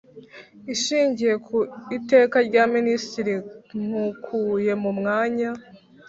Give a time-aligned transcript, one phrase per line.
[0.73, 1.57] Ishingiye ku
[1.97, 3.33] Iteka rya Ministiri
[3.85, 5.49] nkukuye mumwanya